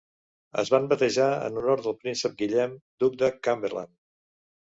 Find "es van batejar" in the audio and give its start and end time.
0.61-1.27